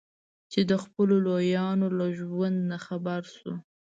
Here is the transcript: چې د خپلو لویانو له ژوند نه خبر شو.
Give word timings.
چې 0.51 0.59
د 0.69 0.71
خپلو 0.83 1.15
لویانو 1.27 1.87
له 1.97 2.07
ژوند 2.19 2.57
نه 2.71 2.77
خبر 2.85 3.21
شو. 3.37 3.53